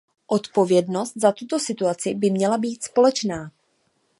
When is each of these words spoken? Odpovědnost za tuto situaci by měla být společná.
Odpovědnost 0.27 1.13
za 1.17 1.31
tuto 1.31 1.59
situaci 1.59 2.13
by 2.15 2.29
měla 2.31 2.57
být 2.57 2.83
společná. 2.83 3.51